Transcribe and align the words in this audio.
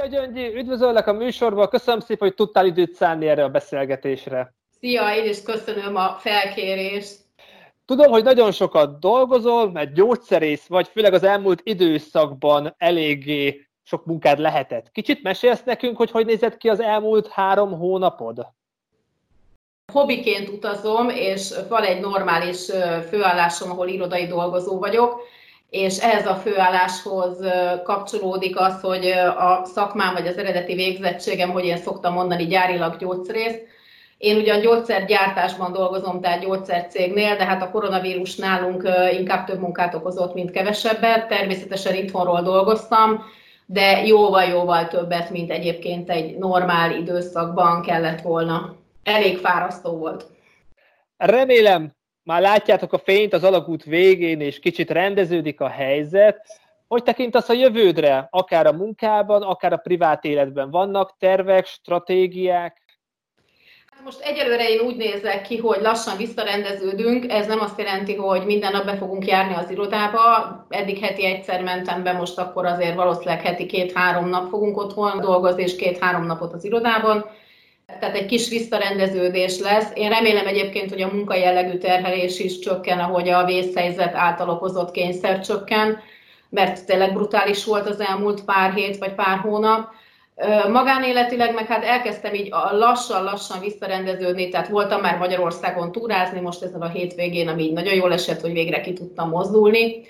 Szia 0.00 0.08
Gyöngyi, 0.08 0.54
üdvözöllek 0.54 1.06
a 1.06 1.12
műsorban, 1.12 1.68
köszönöm 1.68 2.00
szépen, 2.00 2.28
hogy 2.28 2.36
tudtál 2.36 2.66
időt 2.66 2.94
szállni 2.94 3.28
erre 3.28 3.44
a 3.44 3.48
beszélgetésre. 3.48 4.54
Szia, 4.78 5.14
én 5.14 5.28
is 5.28 5.42
köszönöm 5.42 5.96
a 5.96 6.16
felkérést. 6.18 7.16
Tudom, 7.84 8.10
hogy 8.10 8.24
nagyon 8.24 8.52
sokat 8.52 8.98
dolgozol, 8.98 9.70
mert 9.70 9.92
gyógyszerész 9.92 10.66
vagy, 10.66 10.88
főleg 10.88 11.12
az 11.12 11.22
elmúlt 11.22 11.60
időszakban 11.62 12.74
eléggé 12.78 13.66
sok 13.82 14.04
munkád 14.04 14.38
lehetett. 14.38 14.90
Kicsit 14.92 15.22
mesélsz 15.22 15.62
nekünk, 15.64 15.96
hogy 15.96 16.10
hogy 16.10 16.26
nézett 16.26 16.56
ki 16.56 16.68
az 16.68 16.80
elmúlt 16.80 17.28
három 17.28 17.78
hónapod? 17.78 18.46
Hobbiként 19.92 20.48
utazom, 20.48 21.08
és 21.08 21.54
van 21.68 21.82
egy 21.82 22.00
normális 22.00 22.70
főállásom, 23.08 23.70
ahol 23.70 23.88
irodai 23.88 24.26
dolgozó 24.26 24.78
vagyok, 24.78 25.22
és 25.70 25.98
ehhez 25.98 26.26
a 26.26 26.34
főálláshoz 26.34 27.38
kapcsolódik 27.84 28.58
az, 28.58 28.80
hogy 28.80 29.06
a 29.38 29.64
szakmám 29.64 30.12
vagy 30.14 30.26
az 30.26 30.36
eredeti 30.38 30.74
végzettségem, 30.74 31.50
hogy 31.50 31.64
én 31.64 31.76
szoktam 31.76 32.12
mondani, 32.12 32.46
gyárilag 32.46 32.96
gyógyszerész. 32.96 33.56
Én 34.18 34.36
ugyan 34.36 34.60
gyógyszergyártásban 34.60 35.72
dolgozom, 35.72 36.20
tehát 36.20 36.40
gyógyszercégnél, 36.40 37.36
de 37.36 37.44
hát 37.44 37.62
a 37.62 37.70
koronavírus 37.70 38.36
nálunk 38.36 38.88
inkább 39.18 39.46
több 39.46 39.60
munkát 39.60 39.94
okozott, 39.94 40.34
mint 40.34 40.50
kevesebbet. 40.50 41.28
Természetesen 41.28 41.94
itthonról 41.94 42.42
dolgoztam, 42.42 43.24
de 43.66 44.06
jóval-jóval 44.06 44.88
többet, 44.88 45.30
mint 45.30 45.50
egyébként 45.50 46.10
egy 46.10 46.38
normál 46.38 46.92
időszakban 46.92 47.82
kellett 47.82 48.20
volna. 48.20 48.74
Elég 49.02 49.38
fárasztó 49.38 49.90
volt. 49.90 50.26
Remélem, 51.16 51.92
már 52.22 52.40
látjátok 52.40 52.92
a 52.92 52.98
fényt 52.98 53.32
az 53.32 53.44
alagút 53.44 53.84
végén, 53.84 54.40
és 54.40 54.58
kicsit 54.58 54.90
rendeződik 54.90 55.60
a 55.60 55.68
helyzet. 55.68 56.60
Hogy 56.88 57.02
tekintasz 57.02 57.48
a 57.48 57.52
jövődre, 57.52 58.28
akár 58.30 58.66
a 58.66 58.72
munkában, 58.72 59.42
akár 59.42 59.72
a 59.72 59.76
privát 59.76 60.24
életben? 60.24 60.70
Vannak 60.70 61.16
tervek, 61.18 61.66
stratégiák? 61.66 62.82
Hát 64.00 64.04
most 64.04 64.20
egyelőre 64.20 64.68
én 64.68 64.80
úgy 64.80 64.96
nézek 64.96 65.42
ki, 65.42 65.56
hogy 65.56 65.80
lassan 65.80 66.16
visszarendeződünk. 66.16 67.32
Ez 67.32 67.46
nem 67.46 67.60
azt 67.60 67.78
jelenti, 67.78 68.14
hogy 68.14 68.44
minden 68.44 68.72
nap 68.72 68.84
be 68.84 68.96
fogunk 68.96 69.26
járni 69.26 69.54
az 69.54 69.70
irodába. 69.70 70.66
Eddig 70.68 70.98
heti 70.98 71.24
egyszer 71.24 71.62
mentem 71.62 72.02
be, 72.02 72.12
most 72.12 72.38
akkor 72.38 72.66
azért 72.66 72.94
valószínűleg 72.94 73.40
heti 73.42 73.66
két-három 73.66 74.28
nap 74.28 74.48
fogunk 74.48 74.76
otthon 74.76 75.20
dolgozni, 75.20 75.62
és 75.62 75.76
két-három 75.76 76.26
napot 76.26 76.52
az 76.52 76.64
irodában 76.64 77.24
tehát 78.00 78.16
egy 78.16 78.26
kis 78.26 78.48
visszarendeződés 78.48 79.58
lesz. 79.58 79.90
Én 79.94 80.08
remélem 80.08 80.46
egyébként, 80.46 80.90
hogy 80.90 81.02
a 81.02 81.12
munkajellegű 81.12 81.78
terhelés 81.78 82.38
is 82.38 82.58
csökken, 82.58 82.98
ahogy 82.98 83.28
a 83.28 83.44
vészhelyzet 83.44 84.14
által 84.14 84.50
okozott 84.50 84.90
kényszer 84.90 85.40
csökken, 85.40 85.98
mert 86.48 86.86
tényleg 86.86 87.12
brutális 87.12 87.64
volt 87.64 87.88
az 87.88 88.00
elmúlt 88.00 88.44
pár 88.44 88.72
hét 88.74 88.98
vagy 88.98 89.14
pár 89.14 89.38
hónap. 89.38 89.88
Magánéletileg 90.68 91.54
meg 91.54 91.66
hát 91.66 91.84
elkezdtem 91.84 92.34
így 92.34 92.48
lassan-lassan 92.70 93.60
visszarendeződni, 93.60 94.48
tehát 94.48 94.68
voltam 94.68 95.00
már 95.00 95.18
Magyarországon 95.18 95.92
túrázni, 95.92 96.40
most 96.40 96.62
ezen 96.62 96.82
a 96.82 96.88
hétvégén, 96.88 97.48
ami 97.48 97.62
így 97.62 97.72
nagyon 97.72 97.94
jól 97.94 98.12
esett, 98.12 98.40
hogy 98.40 98.52
végre 98.52 98.80
ki 98.80 98.92
tudtam 98.92 99.28
mozdulni, 99.28 100.02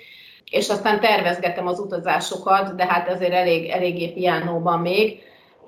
és 0.49 0.69
aztán 0.69 0.99
tervezgetem 0.99 1.67
az 1.67 1.79
utazásokat, 1.79 2.75
de 2.75 2.85
hát 2.85 3.07
ezért 3.07 3.33
elég, 3.33 3.69
eléggé 3.69 4.07
piánóban 4.07 4.79
még 4.79 5.21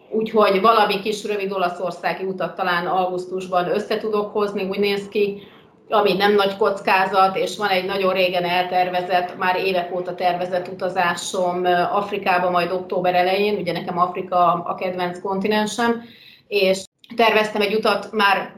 úgyhogy 0.10 0.62
valami 0.62 1.00
kis 1.00 1.24
rövid 1.24 1.52
olaszországi 1.52 2.24
utat 2.24 2.56
talán 2.56 2.88
augusztusban 2.88 3.70
össze 3.70 3.98
tudok 3.98 4.32
hozni, 4.34 4.64
úgy 4.64 4.80
néz 4.80 5.08
ki, 5.10 5.42
ami 5.90 6.14
nem 6.14 6.36
nagy 6.36 6.58
kockázat, 6.58 7.38
és 7.38 7.58
van 7.58 7.70
egy 7.70 7.86
nagyon 7.86 8.14
régen 8.14 8.44
eltervezett, 8.44 9.38
már 9.38 9.56
évek 9.56 9.96
óta 9.96 10.16
tervezett 10.16 10.68
utazásom 10.68 11.66
Afrikába, 11.92 12.50
majd 12.50 12.72
október 12.72 13.16
elején, 13.16 13.58
ugye 13.58 13.72
nekem 13.72 13.98
Afrika 13.98 14.54
a 14.54 14.76
kedvenc 14.76 15.22
kontinensem, 15.22 16.04
és 16.48 16.84
terveztem 17.16 17.62
egy 17.62 17.76
utat 17.76 18.12
már 18.12 18.56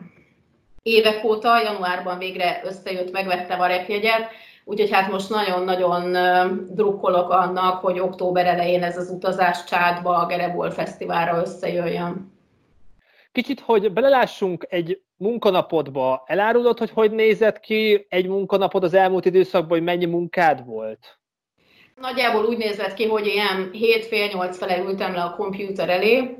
évek 0.84 1.24
óta, 1.24 1.62
januárban 1.62 2.18
végre 2.18 2.62
összejött, 2.66 3.12
megvettem 3.12 3.62
a 3.62 3.68
repjegyet, 3.68 4.30
Úgyhogy 4.68 4.92
hát 4.92 5.12
most 5.12 5.30
nagyon-nagyon 5.30 6.12
drukkolok 6.74 7.30
annak, 7.30 7.82
hogy 7.82 8.00
október 8.00 8.46
elején 8.46 8.84
ez 8.84 8.98
az 8.98 9.10
utazás 9.10 9.64
Csádba, 9.64 10.18
a 10.18 10.26
Gerebol 10.26 10.72
Fesztiválra 10.72 11.42
összejöjjön. 11.42 12.34
Kicsit, 13.32 13.60
hogy 13.60 13.94
belelássunk 13.94 14.66
egy 14.70 15.02
munkanapodba, 15.18 16.24
elárulod, 16.26 16.78
hogy 16.78 16.90
hogy 16.90 17.12
nézett 17.12 17.60
ki 17.60 18.06
egy 18.10 18.28
munkanapod 18.28 18.84
az 18.84 18.94
elmúlt 18.94 19.26
időszakban, 19.26 19.78
hogy 19.78 19.84
mennyi 19.84 20.06
munkád 20.06 20.66
volt? 20.66 21.20
Nagyjából 21.96 22.46
úgy 22.46 22.58
nézett 22.58 22.94
ki, 22.94 23.08
hogy 23.08 23.26
ilyen 23.26 23.70
7 23.72 24.06
fél 24.06 24.28
8 24.34 24.58
fele 24.58 24.78
ültem 24.78 25.14
le 25.14 25.22
a 25.22 25.36
kompjúter 25.36 25.90
elé, 25.90 26.36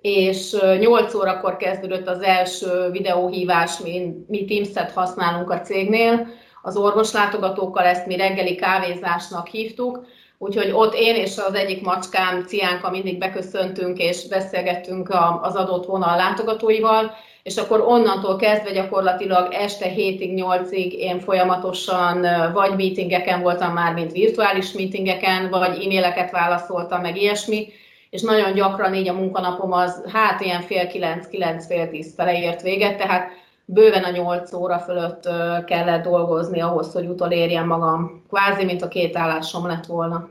és 0.00 0.56
8 0.78 1.14
órakor 1.14 1.56
kezdődött 1.56 2.08
az 2.08 2.20
első 2.20 2.90
videóhívás, 2.90 3.78
mi, 3.78 4.14
mi 4.26 4.44
Teams-et 4.44 4.90
használunk 4.90 5.50
a 5.50 5.60
cégnél, 5.60 6.28
az 6.66 6.76
orvoslátogatókkal, 6.76 7.84
ezt 7.84 8.06
mi 8.06 8.16
reggeli 8.16 8.54
kávézásnak 8.54 9.46
hívtuk, 9.46 10.06
úgyhogy 10.38 10.70
ott 10.72 10.94
én 10.94 11.14
és 11.14 11.38
az 11.48 11.54
egyik 11.54 11.82
macskám, 11.82 12.44
Ciánka 12.46 12.90
mindig 12.90 13.18
beköszöntünk 13.18 13.98
és 13.98 14.28
beszélgettünk 14.28 15.14
az 15.42 15.54
adott 15.54 15.86
vonal 15.86 16.16
látogatóival, 16.16 17.14
és 17.42 17.56
akkor 17.56 17.80
onnantól 17.80 18.36
kezdve 18.36 18.72
gyakorlatilag 18.72 19.52
este 19.52 19.86
7-ig, 19.96 20.32
8-ig 20.36 20.92
én 20.92 21.20
folyamatosan 21.20 22.26
vagy 22.52 22.76
meetingeken 22.76 23.42
voltam 23.42 23.72
már, 23.72 23.92
mint 23.92 24.12
virtuális 24.12 24.72
meetingeken, 24.72 25.50
vagy 25.50 25.84
e-maileket 25.84 26.30
válaszoltam, 26.30 27.00
meg 27.00 27.16
ilyesmi, 27.16 27.68
és 28.10 28.22
nagyon 28.22 28.54
gyakran 28.54 28.94
így 28.94 29.08
a 29.08 29.12
munkanapom 29.12 29.72
az 29.72 30.02
hát 30.12 30.40
ilyen 30.40 30.60
fél 30.60 30.86
kilenc, 30.86 31.26
kilenc 31.26 31.66
fél 31.66 31.88
tíz 31.88 32.14
fele 32.16 32.38
ért 32.38 32.62
véget, 32.62 32.96
tehát 32.96 33.30
bőven 33.66 34.04
a 34.04 34.10
8 34.10 34.52
óra 34.52 34.78
fölött 34.78 35.22
kellett 35.64 36.02
dolgozni 36.02 36.60
ahhoz, 36.60 36.92
hogy 36.92 37.06
utolérjem 37.06 37.66
magam. 37.66 38.24
Kvázi, 38.28 38.64
mint 38.64 38.82
a 38.82 38.88
két 38.88 39.16
állásom 39.16 39.66
lett 39.66 39.86
volna. 39.86 40.28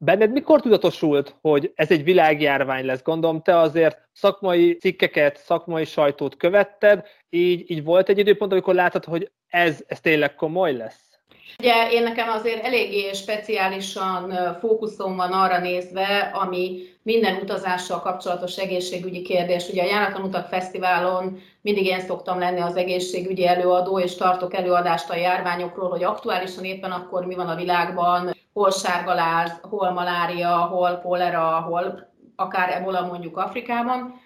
Benned 0.00 0.32
mikor 0.32 0.60
tudatosult, 0.60 1.36
hogy 1.40 1.72
ez 1.74 1.90
egy 1.90 2.04
világjárvány 2.04 2.84
lesz? 2.84 3.02
Gondolom, 3.02 3.42
te 3.42 3.58
azért 3.58 4.08
szakmai 4.12 4.76
cikkeket, 4.76 5.36
szakmai 5.36 5.84
sajtót 5.84 6.36
követted, 6.36 7.06
így, 7.30 7.70
így 7.70 7.84
volt 7.84 8.08
egy 8.08 8.18
időpont, 8.18 8.52
amikor 8.52 8.74
látod, 8.74 9.04
hogy 9.04 9.30
ez, 9.48 9.84
ez 9.86 10.00
tényleg 10.00 10.34
komoly 10.34 10.76
lesz? 10.76 11.13
Ugye 11.58 11.90
én 11.90 12.02
nekem 12.02 12.28
azért 12.28 12.64
eléggé 12.64 13.12
speciálisan 13.12 14.32
fókuszom 14.60 15.16
van 15.16 15.32
arra 15.32 15.58
nézve, 15.58 16.30
ami 16.34 16.82
minden 17.02 17.36
utazással 17.42 18.00
kapcsolatos 18.00 18.56
egészségügyi 18.56 19.22
kérdés. 19.22 19.68
Ugye 19.68 19.82
a 19.82 19.86
Járatlan 19.86 20.24
Utak 20.24 20.48
Fesztiválon 20.48 21.38
mindig 21.60 21.86
én 21.86 22.00
szoktam 22.00 22.38
lenni 22.38 22.60
az 22.60 22.76
egészségügyi 22.76 23.46
előadó, 23.46 23.98
és 23.98 24.14
tartok 24.14 24.54
előadást 24.54 25.10
a 25.10 25.16
járványokról, 25.16 25.90
hogy 25.90 26.04
aktuálisan 26.04 26.64
éppen 26.64 26.90
akkor 26.90 27.26
mi 27.26 27.34
van 27.34 27.48
a 27.48 27.56
világban, 27.56 28.36
hol 28.52 28.70
sárgaláz, 28.70 29.60
hol 29.62 29.90
malária, 29.90 30.56
hol 30.56 31.00
kolera, 31.02 31.60
hol 31.60 32.12
akár 32.36 32.70
ebola 32.70 33.06
mondjuk 33.06 33.36
Afrikában 33.36 34.22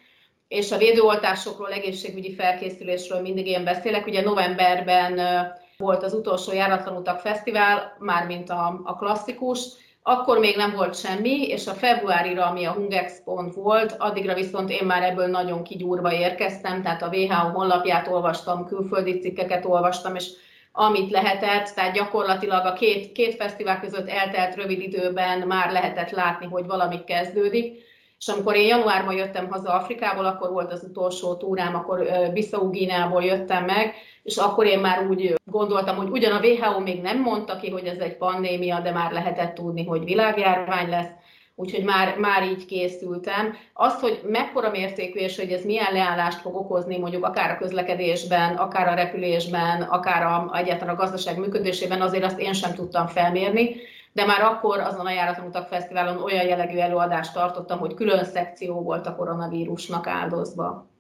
és 0.48 0.72
a 0.72 0.78
védőoltásokról, 0.78 1.72
egészségügyi 1.72 2.34
felkészülésről 2.34 3.20
mindig 3.20 3.46
én 3.46 3.64
beszélek. 3.64 4.06
Ugye 4.06 4.22
novemberben 4.22 5.20
volt 5.82 6.02
az 6.02 6.14
utolsó 6.14 6.52
Járatlan 6.52 6.96
Utak 6.96 7.20
Fesztivál, 7.20 7.96
mármint 7.98 8.50
a, 8.50 8.80
a 8.84 8.96
klasszikus, 8.96 9.66
akkor 10.02 10.38
még 10.38 10.56
nem 10.56 10.72
volt 10.75 10.98
semmi, 10.98 11.46
és 11.46 11.66
a 11.66 11.72
februárira, 11.72 12.46
ami 12.46 12.64
a 12.64 12.72
Hungexpon 12.72 13.52
volt, 13.54 13.96
addigra 13.98 14.34
viszont 14.34 14.70
én 14.70 14.86
már 14.86 15.02
ebből 15.02 15.26
nagyon 15.26 15.62
kigyúrva 15.62 16.12
érkeztem, 16.12 16.82
tehát 16.82 17.02
a 17.02 17.08
WHO 17.08 17.48
honlapját 17.48 18.08
olvastam, 18.08 18.66
külföldi 18.66 19.19
cikkeket 19.19 19.64
olvastam, 19.64 20.14
és 20.14 20.30
amit 20.72 21.10
lehetett, 21.10 21.69
tehát 21.75 21.94
gyakorlatilag 21.94 22.66
a 22.66 22.72
két, 22.72 23.12
két 23.12 23.34
fesztivál 23.34 23.81
között 23.81 24.08
eltelt 24.08 24.54
rövid 24.54 24.81
időben 24.81 25.38
már 25.38 25.72
lehetett 25.72 26.10
látni, 26.10 26.46
hogy 26.46 26.66
valami 26.66 27.04
kezdődik. 27.04 27.82
És 28.19 28.29
amikor 28.29 28.56
én 28.56 28.67
januárban 28.67 29.15
jöttem 29.15 29.50
haza 29.50 29.73
Afrikából, 29.73 30.25
akkor 30.25 30.50
volt 30.50 30.73
az 30.73 30.82
utolsó 30.82 31.35
túrám, 31.35 31.75
akkor 31.75 32.09
Bissau 32.32 32.70
Gíneából 32.70 33.25
jöttem 33.25 33.65
meg, 33.65 33.94
és 34.23 34.37
akkor 34.37 34.67
én 34.67 34.79
már 34.79 35.06
úgy 35.06 35.35
gondoltam, 35.44 35.97
hogy 35.97 36.09
ugyan 36.09 36.32
a 36.32 36.41
WHO 36.41 36.81
még 36.81 37.00
nem 37.00 37.20
mondta 37.20 37.56
ki, 37.56 37.70
hogy 37.70 37.87
ez 37.87 37.99
egy 37.99 38.17
pandémia, 38.17 38.81
de 38.81 38.93
már 38.93 39.12
lehetett 39.12 39.55
tudni, 39.55 39.85
hogy 39.85 40.05
világjárvány 40.05 40.88
lesz, 40.88 41.11
úgyhogy 41.55 41.85
már, 41.85 42.17
már 42.17 42.43
így 42.43 42.67
készültem. 42.67 43.56
Azt, 43.73 44.00
hogy 44.00 44.20
mekkora 44.25 44.70
mértékű 44.70 45.19
és 45.19 45.37
hogy 45.37 45.53
ez 45.53 45.65
milyen 45.65 45.93
leállást 45.93 46.41
fog 46.41 46.56
okozni 46.56 46.99
mondjuk 46.99 47.25
akár 47.25 47.50
a 47.50 47.59
közlekedésben, 47.59 48.56
akár 48.56 48.88
a 48.88 48.94
repülésben, 48.94 49.82
akár 49.82 50.23
a, 50.23 50.50
egyáltalán 50.55 50.94
a 50.94 50.99
gazdaság 50.99 51.38
működésében, 51.38 52.00
azért 52.00 52.25
azt 52.25 52.41
én 52.41 52.53
sem 52.53 52.75
tudtam 52.75 53.06
felmérni, 53.06 53.76
de 54.19 54.25
már 54.25 54.43
akkor 54.43 54.79
azon 54.79 55.06
a 55.06 55.11
Járatlan 55.11 55.47
Utak 55.47 55.69
Fesztiválon 55.69 56.23
olyan 56.23 56.47
jellegű 56.47 56.76
előadást 56.76 57.32
tartottam, 57.32 57.79
hogy 57.79 57.94
külön 57.94 58.25
szekció 58.25 58.82
volt 58.82 59.06
a 59.06 59.15
koronavírusnak 59.17 60.06
áldozva. 60.06 60.91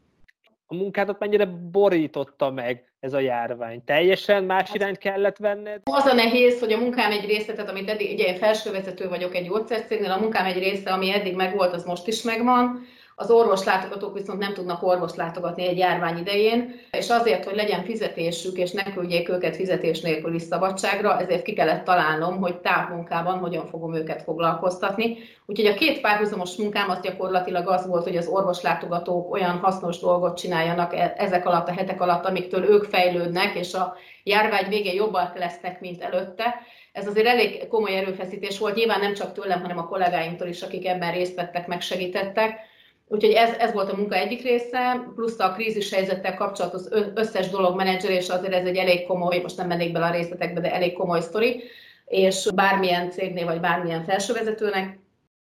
A 0.66 0.74
munkádat 0.74 1.18
mennyire 1.18 1.46
borította 1.46 2.50
meg 2.50 2.92
ez 3.00 3.12
a 3.12 3.18
járvány? 3.18 3.84
Teljesen 3.84 4.44
más 4.44 4.70
irányt 4.74 4.98
kellett 4.98 5.36
venned? 5.36 5.80
Az 5.84 6.04
a 6.04 6.14
nehéz, 6.14 6.60
hogy 6.60 6.72
a 6.72 6.78
munkám 6.78 7.10
egy 7.10 7.24
része, 7.24 7.52
tehát 7.52 7.70
amit 7.70 7.90
eddig, 7.90 8.12
ugye 8.12 8.26
én 8.26 8.38
felsővezető 8.38 9.08
vagyok 9.08 9.34
egy 9.34 9.46
gyógyszercégnél, 9.46 10.10
a 10.10 10.20
munkám 10.20 10.46
egy 10.46 10.58
része, 10.58 10.92
ami 10.92 11.12
eddig 11.12 11.36
megvolt, 11.36 11.74
az 11.74 11.84
most 11.84 12.06
is 12.06 12.22
megvan, 12.22 12.86
az 13.20 13.30
orvoslátogatók 13.30 14.14
viszont 14.14 14.38
nem 14.38 14.54
tudnak 14.54 14.82
orvoslátogatni 14.82 15.66
egy 15.66 15.78
járvány 15.78 16.18
idején, 16.18 16.80
és 16.90 17.08
azért, 17.08 17.44
hogy 17.44 17.54
legyen 17.54 17.84
fizetésük, 17.84 18.56
és 18.56 18.70
ne 18.70 18.82
küldjék 18.82 19.28
őket 19.28 19.56
fizetés 19.56 20.00
nélküli 20.00 20.38
szabadságra, 20.38 21.20
ezért 21.20 21.42
ki 21.42 21.52
kellett 21.52 21.84
találnom, 21.84 22.40
hogy 22.40 22.56
távmunkában 22.56 23.38
hogyan 23.38 23.66
fogom 23.66 23.94
őket 23.94 24.22
foglalkoztatni. 24.22 25.16
Úgyhogy 25.46 25.66
a 25.66 25.74
két 25.74 26.00
párhuzamos 26.00 26.56
munkám 26.56 26.90
az 26.90 27.00
gyakorlatilag 27.00 27.68
az 27.68 27.86
volt, 27.86 28.02
hogy 28.02 28.16
az 28.16 28.26
orvoslátogatók 28.26 29.32
olyan 29.32 29.58
hasznos 29.58 29.98
dolgot 29.98 30.38
csináljanak 30.38 30.94
e- 30.94 31.14
ezek 31.16 31.46
alatt 31.46 31.68
a 31.68 31.72
hetek 31.72 32.00
alatt, 32.00 32.24
amiktől 32.24 32.64
ők 32.64 32.84
fejlődnek, 32.84 33.54
és 33.54 33.74
a 33.74 33.96
járvány 34.24 34.68
végén 34.68 34.94
jobbak 34.94 35.38
lesznek, 35.38 35.80
mint 35.80 36.02
előtte. 36.02 36.54
Ez 36.92 37.06
azért 37.06 37.26
elég 37.26 37.68
komoly 37.68 37.96
erőfeszítés 37.96 38.58
volt, 38.58 38.74
nyilván 38.74 39.00
nem 39.00 39.14
csak 39.14 39.32
tőlem, 39.32 39.60
hanem 39.60 39.78
a 39.78 39.88
kollégáimtól 39.88 40.48
is, 40.48 40.62
akik 40.62 40.86
ebben 40.86 41.12
részt 41.12 41.34
vettek, 41.34 41.66
megsegítettek 41.66 42.67
Úgyhogy 43.08 43.32
ez, 43.32 43.50
ez 43.58 43.72
volt 43.72 43.92
a 43.92 43.96
munka 43.96 44.14
egyik 44.14 44.42
része, 44.42 45.08
plusz 45.14 45.38
a 45.38 45.52
krízis 45.52 45.92
helyzettel 45.92 46.34
kapcsolatos 46.34 46.82
összes 47.14 47.50
dolog 47.50 47.76
menedzselés, 47.76 48.28
azért 48.28 48.52
ez 48.52 48.66
egy 48.66 48.76
elég 48.76 49.06
komoly, 49.06 49.38
most 49.38 49.56
nem 49.56 49.66
mennék 49.66 49.92
bele 49.92 50.06
a 50.06 50.10
részletekbe, 50.10 50.60
de 50.60 50.74
elég 50.74 50.92
komoly 50.92 51.20
sztori, 51.20 51.62
és 52.04 52.48
bármilyen 52.54 53.10
cégnél, 53.10 53.44
vagy 53.44 53.60
bármilyen 53.60 54.04
felsővezetőnek, 54.04 54.98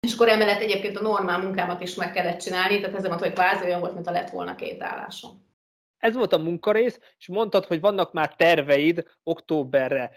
és 0.01 0.15
akkor 0.15 0.29
emellett 0.29 0.61
egyébként 0.61 0.97
a 0.97 1.03
normál 1.03 1.39
munkámat 1.39 1.83
is 1.83 1.95
meg 1.95 2.13
kellett 2.13 2.41
csinálni, 2.41 2.81
tehát 2.81 2.97
ez 2.97 3.05
mondta, 3.05 3.25
hogy 3.25 3.35
kvázi 3.35 3.65
olyan 3.65 3.81
volt, 3.81 3.95
mint 3.95 4.07
a 4.07 4.11
lett 4.11 4.31
volna 4.31 4.55
két 4.55 4.83
állásom. 4.83 5.48
Ez 5.99 6.15
volt 6.15 6.33
a 6.33 6.39
munkarész, 6.39 7.01
és 7.19 7.29
mondtad, 7.29 7.65
hogy 7.65 7.81
vannak 7.81 8.13
már 8.13 8.35
terveid 8.35 9.05
októberre. 9.23 10.11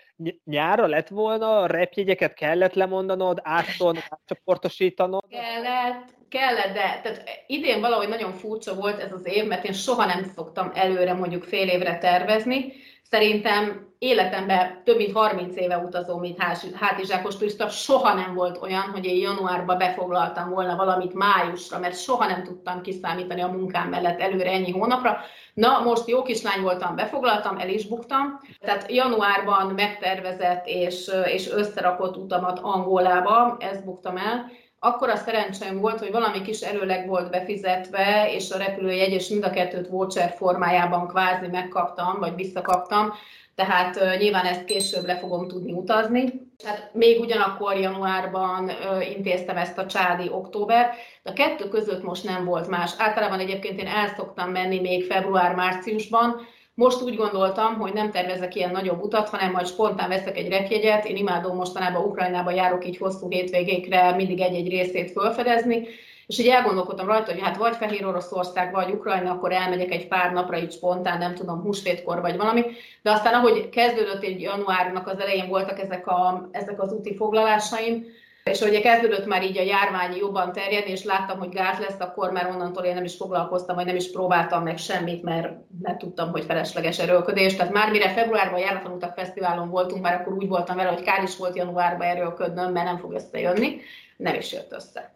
Nyára 0.44 0.88
lett 0.88 1.08
volna, 1.08 1.66
repjegyeket 1.66 2.34
kellett 2.34 2.74
lemondanod, 2.74 3.40
átton, 3.44 3.98
átcsoportosítanod? 4.10 5.24
Kellett, 5.30 6.16
kellett, 6.30 6.74
de 6.74 7.00
tehát 7.04 7.24
idén 7.48 7.82
valahogy 7.82 8.08
nagyon 8.08 8.34
furcsa 8.34 8.76
volt 8.76 9.00
ez 9.00 9.12
az 9.12 9.26
év, 9.26 9.48
mert 9.48 9.66
én 9.66 9.74
soha 9.74 10.06
nem 10.06 10.24
szoktam 10.36 10.72
előre 10.74 11.14
mondjuk 11.14 11.44
fél 11.44 11.68
évre 11.68 11.98
tervezni. 11.98 12.74
Szerintem 13.12 13.90
életemben 14.00 14.84
több 14.84 14.98
mint 14.98 15.12
30 15.12 15.56
éve 15.56 15.78
utazom, 15.78 16.20
mint 16.20 16.38
hátizsákos 16.74 17.38
turista, 17.38 17.70
soha 17.70 18.14
nem 18.14 18.34
volt 18.34 18.62
olyan, 18.62 18.82
hogy 18.82 19.06
én 19.06 19.22
januárban 19.22 19.78
befoglaltam 19.78 20.50
volna 20.50 20.76
valamit 20.76 21.14
májusra, 21.14 21.80
mert 21.80 22.02
soha 22.02 22.26
nem 22.26 22.44
tudtam 22.44 22.82
kiszámítani 22.82 23.42
a 23.42 23.48
munkám 23.48 23.90
mellett 23.90 24.20
előre 24.20 24.52
ennyi 24.52 24.72
hónapra. 24.72 25.18
Na, 25.54 25.80
most 25.80 26.08
jó 26.08 26.22
kislány 26.22 26.62
voltam, 26.62 26.96
befoglaltam, 26.96 27.58
el 27.58 27.70
is 27.70 27.88
buktam. 27.88 28.40
Tehát 28.60 28.92
januárban 28.92 29.74
megtervezett 29.74 30.68
és, 30.68 31.12
és 31.26 31.50
összerakott 31.50 32.18
utamat 32.18 32.60
Angolába, 32.60 33.58
ezt 33.60 33.86
buktam 33.86 34.18
el, 34.18 34.52
akkor 34.84 35.10
a 35.10 35.16
szerencsém 35.16 35.80
volt, 35.80 36.00
hogy 36.00 36.12
valami 36.12 36.42
kis 36.42 36.62
erőleg 36.62 37.08
volt 37.08 37.30
befizetve, 37.30 38.34
és 38.34 38.52
a 38.52 38.58
repülőjegy, 38.58 39.12
és 39.12 39.28
mind 39.28 39.44
a 39.44 39.50
kettőt 39.50 39.88
voucher 39.88 40.34
formájában 40.38 41.08
kvázi 41.08 41.48
megkaptam, 41.48 42.20
vagy 42.20 42.36
visszakaptam, 42.36 43.14
tehát 43.56 43.96
uh, 43.96 44.18
nyilván 44.18 44.46
ezt 44.46 44.66
később 44.66 45.06
le 45.06 45.18
fogom 45.18 45.48
tudni 45.48 45.72
utazni. 45.72 46.50
Tehát 46.58 46.90
még 46.94 47.20
ugyanakkor 47.20 47.76
januárban 47.76 48.64
uh, 48.64 49.12
intéztem 49.12 49.58
ezt 49.58 49.78
a 49.78 49.86
csádi 49.86 50.30
október, 50.30 50.94
de 51.24 51.30
a 51.30 51.34
kettő 51.34 51.70
között 51.70 52.04
most 52.04 52.24
nem 52.24 52.46
volt 52.46 52.68
más. 52.68 52.92
Általában 52.98 53.40
egyébként 53.40 53.80
én 53.80 53.88
el 53.88 54.14
szoktam 54.18 54.52
menni 54.52 54.80
még 54.80 55.06
február-márciusban, 55.06 56.48
most 56.74 57.02
úgy 57.02 57.16
gondoltam, 57.16 57.76
hogy 57.76 57.94
nem 57.94 58.12
tervezek 58.12 58.56
ilyen 58.56 58.72
nagyobb 58.72 59.02
utat, 59.02 59.30
hanem 59.30 59.52
majd 59.52 59.68
spontán 59.68 60.10
veszek 60.10 60.38
egy 60.38 60.50
repjegyet. 60.50 61.06
Én 61.06 61.16
imádom 61.16 61.56
mostanában 61.56 62.06
Ukrajnába 62.06 62.52
járok 62.52 62.86
így 62.86 62.98
hosszú 62.98 63.30
hétvégékre 63.30 64.16
mindig 64.16 64.40
egy-egy 64.40 64.70
részét 64.70 65.12
felfedezni, 65.12 65.88
és 66.28 66.40
így 66.40 66.48
elgondolkodtam 66.48 67.06
rajta, 67.06 67.32
hogy 67.32 67.42
hát 67.42 67.58
vagy 67.58 67.76
Fehér 67.76 68.06
Oroszország, 68.06 68.72
vagy 68.72 68.92
Ukrajna, 68.92 69.32
akkor 69.32 69.52
elmegyek 69.52 69.92
egy 69.92 70.08
pár 70.08 70.34
napra 70.34 70.58
így 70.58 70.72
spontán, 70.72 71.18
nem 71.18 71.36
tudom, 71.36 71.62
húsvétkor 71.62 72.22
vagy 72.22 72.38
valami. 72.38 72.66
De 73.02 73.12
aztán, 73.12 73.34
ahogy 73.34 73.70
kezdődött 73.70 74.24
egy 74.24 74.42
januárnak 74.42 75.08
az 75.08 75.20
elején 75.20 75.48
voltak 75.48 75.80
ezek, 75.80 76.08
a, 76.08 76.50
ezek 76.52 76.82
az 76.82 76.94
úti 76.94 77.16
foglalásaim, 77.16 78.06
és 78.44 78.62
ugye 78.62 78.82
kezdődött 78.82 79.26
már 79.26 79.44
így 79.44 79.58
a 79.58 79.62
járvány 79.62 80.16
jobban 80.16 80.52
terjedni, 80.52 80.92
és 80.92 81.04
láttam, 81.04 81.40
hogy 81.40 81.50
gáz 81.50 81.80
lesz, 81.80 82.00
akkor 82.00 82.32
már 82.32 82.50
onnantól 82.50 82.84
én 82.84 82.94
nem 82.94 83.04
is 83.04 83.16
foglalkoztam, 83.16 83.76
vagy 83.76 83.86
nem 83.86 83.96
is 83.96 84.12
próbáltam 84.12 84.64
meg 84.64 84.78
semmit, 84.78 85.24
mert 85.24 85.54
nem 85.82 85.98
tudtam, 85.98 86.32
hogy 86.32 86.44
felesleges 86.44 87.00
erőlködés. 87.00 87.56
Tehát 87.56 87.74
már 87.74 87.92
mire 87.92 88.10
februárban 88.10 88.60
a 88.60 88.64
Járatlan 88.64 88.94
Utak 88.94 89.14
Fesztiválon 89.14 89.70
voltunk, 89.70 90.02
már 90.02 90.22
akkor 90.22 90.34
úgy 90.34 90.48
voltam 90.48 90.76
vele, 90.76 90.90
hogy 90.90 91.04
kár 91.04 91.24
is 91.24 91.38
volt 91.38 91.56
januárban 91.56 92.08
erőlködnöm, 92.08 92.72
mert 92.72 92.86
nem 92.86 92.98
fog 92.98 93.14
összejönni. 93.14 93.82
Nem 94.18 94.36
is 94.36 94.54
jött 94.54 94.72
össze. 94.72 95.14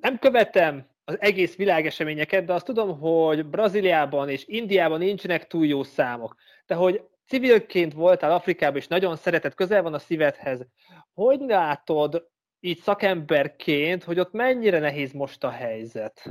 Nem 0.00 0.18
követem 0.18 0.86
az 1.04 1.16
egész 1.20 1.56
világeseményeket, 1.56 2.44
de 2.44 2.52
azt 2.52 2.64
tudom, 2.64 2.98
hogy 2.98 3.46
Brazíliában 3.46 4.28
és 4.28 4.44
Indiában 4.46 4.98
nincsenek 4.98 5.46
túl 5.46 5.66
jó 5.66 5.82
számok. 5.82 6.36
De 6.66 6.74
hogy 6.74 7.02
civilként 7.26 7.92
voltál 7.92 8.32
Afrikában, 8.32 8.76
és 8.76 8.86
nagyon 8.86 9.16
szeretett, 9.16 9.54
közel 9.54 9.82
van 9.82 9.94
a 9.94 9.98
szívedhez. 9.98 10.66
Hogy 11.14 11.40
látod 11.40 12.28
így 12.60 12.78
szakemberként, 12.78 14.04
hogy 14.04 14.18
ott 14.18 14.32
mennyire 14.32 14.78
nehéz 14.78 15.12
most 15.12 15.44
a 15.44 15.50
helyzet? 15.50 16.22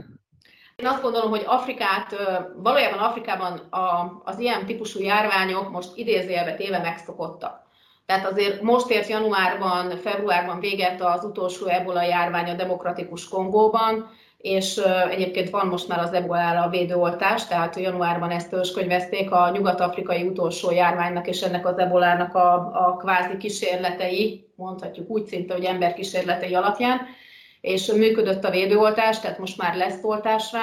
Én 0.76 0.88
azt 0.88 1.02
gondolom, 1.02 1.30
hogy 1.30 1.44
Afrikát, 1.46 2.16
valójában 2.56 3.00
Afrikában 3.00 3.58
a, 3.58 4.22
az 4.24 4.40
ilyen 4.40 4.66
típusú 4.66 5.02
járványok 5.02 5.70
most 5.70 5.90
idézőjelbe 5.96 6.56
téve 6.56 6.80
megszokottak. 6.80 7.66
Tehát 8.06 8.26
azért 8.26 8.62
most 8.62 8.90
ért 8.90 9.08
januárban, 9.08 9.98
februárban 9.98 10.60
véget 10.60 11.02
az 11.02 11.24
utolsó 11.24 11.66
ebola 11.66 12.02
járvány 12.02 12.50
a 12.50 12.54
demokratikus 12.56 13.28
Kongóban, 13.28 14.10
és 14.48 14.78
egyébként 15.10 15.50
van 15.50 15.68
most 15.68 15.88
már 15.88 16.00
az 16.00 16.14
ebola 16.14 16.62
a 16.62 16.70
védőoltás, 16.70 17.48
tehát 17.48 17.76
januárban 17.76 18.30
ezt 18.30 18.54
őskönyvezték 18.54 19.32
a 19.32 19.50
nyugat-afrikai 19.54 20.24
utolsó 20.24 20.72
járványnak 20.72 21.28
és 21.28 21.42
ennek 21.42 21.68
az 21.68 21.78
ebolának 21.78 22.36
a, 22.36 22.54
a 22.54 22.98
kvázi 23.00 23.38
kísérletei, 23.38 24.48
mondhatjuk 24.56 25.10
úgy 25.10 25.26
szinte, 25.26 25.54
hogy 25.54 25.64
emberkísérletei 25.64 26.56
alapján, 26.56 27.00
és 27.62 27.92
működött 27.92 28.44
a 28.44 28.50
védőoltás, 28.52 29.20
tehát 29.20 29.40
most 29.40 29.58
már 29.58 29.76
lesz 29.76 30.00
oltás 30.02 30.54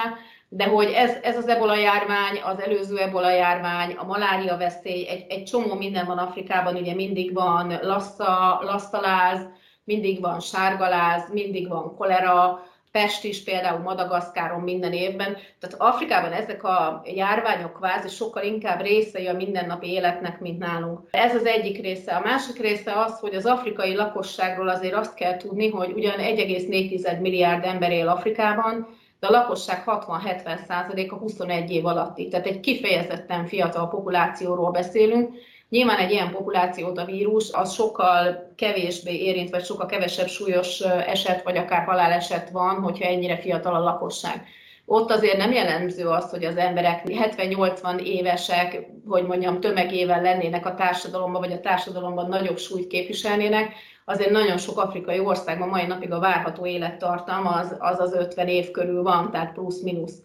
de 0.49 0.65
hogy 0.65 0.91
ez, 0.91 1.17
ez 1.21 1.37
az 1.37 1.47
ebola 1.47 1.75
járvány, 1.75 2.41
az 2.43 2.61
előző 2.61 2.97
ebola 2.97 3.31
járvány, 3.31 3.91
a 3.91 4.05
malária 4.05 4.57
veszély, 4.57 5.07
egy, 5.07 5.25
egy 5.29 5.43
csomó 5.43 5.73
minden 5.73 6.05
van 6.05 6.17
Afrikában, 6.17 6.75
ugye 6.75 6.93
mindig 6.93 7.33
van 7.33 7.79
lassza, 7.81 8.59
lasszaláz, 8.61 9.47
mindig 9.83 10.21
van 10.21 10.39
sárgaláz, 10.39 11.29
mindig 11.31 11.67
van 11.67 11.95
kolera, 11.95 12.63
Pest 12.95 13.23
is 13.23 13.43
például 13.43 13.79
Madagaszkáron 13.79 14.61
minden 14.61 14.93
évben. 14.93 15.37
Tehát 15.59 15.75
Afrikában 15.77 16.31
ezek 16.31 16.63
a 16.63 17.01
járványok 17.05 17.73
kvázi 17.73 18.07
sokkal 18.07 18.43
inkább 18.43 18.81
részei 18.81 19.27
a 19.27 19.33
mindennapi 19.33 19.87
életnek, 19.87 20.39
mint 20.39 20.59
nálunk. 20.59 20.99
Ez 21.11 21.35
az 21.35 21.45
egyik 21.45 21.81
része. 21.81 22.15
A 22.15 22.21
másik 22.21 22.59
része 22.59 22.99
az, 22.99 23.19
hogy 23.19 23.35
az 23.35 23.45
afrikai 23.45 23.95
lakosságról 23.95 24.69
azért 24.69 24.93
azt 24.93 25.13
kell 25.13 25.37
tudni, 25.37 25.69
hogy 25.69 25.91
ugyan 25.91 26.17
1,4 26.17 27.21
milliárd 27.21 27.65
ember 27.65 27.91
él 27.91 28.07
Afrikában, 28.07 28.87
de 29.19 29.27
a 29.27 29.31
lakosság 29.31 29.83
60-70 29.85 30.65
százaléka 30.67 31.15
21 31.15 31.71
év 31.71 31.85
alatti. 31.85 32.27
Tehát 32.27 32.45
egy 32.45 32.59
kifejezetten 32.59 33.45
fiatal 33.45 33.89
populációról 33.89 34.71
beszélünk, 34.71 35.35
Nyilván 35.75 35.97
egy 35.97 36.11
ilyen 36.11 36.31
populációt 36.31 36.97
a 36.97 37.05
vírus 37.05 37.51
az 37.51 37.73
sokkal 37.73 38.51
kevésbé 38.55 39.17
érint, 39.17 39.49
vagy 39.49 39.65
sokkal 39.65 39.85
kevesebb 39.85 40.27
súlyos 40.27 40.79
eset, 40.81 41.43
vagy 41.43 41.57
akár 41.57 41.85
haláleset 41.85 42.49
van, 42.49 42.81
hogyha 42.81 43.05
ennyire 43.05 43.37
fiatal 43.37 43.75
a 43.75 43.83
lakosság. 43.83 44.47
Ott 44.85 45.11
azért 45.11 45.37
nem 45.37 45.51
jellemző 45.51 46.07
az, 46.07 46.29
hogy 46.29 46.45
az 46.45 46.57
emberek 46.57 47.03
70-80 47.05 47.99
évesek, 47.99 48.87
hogy 49.07 49.23
mondjam, 49.23 49.59
tömegével 49.59 50.21
lennének 50.21 50.65
a 50.65 50.75
társadalomban, 50.75 51.41
vagy 51.41 51.51
a 51.51 51.59
társadalomban 51.59 52.27
nagyobb 52.27 52.57
súlyt 52.57 52.87
képviselnének. 52.87 53.73
Azért 54.05 54.31
nagyon 54.31 54.57
sok 54.57 54.77
afrikai 54.77 55.19
országban 55.19 55.69
mai 55.69 55.85
napig 55.85 56.11
a 56.11 56.19
várható 56.19 56.65
élettartam 56.65 57.47
az 57.47 57.75
az, 57.79 57.99
az 57.99 58.13
50 58.13 58.47
év 58.47 58.71
körül 58.71 59.03
van, 59.03 59.31
tehát 59.31 59.53
plusz-minusz, 59.53 60.17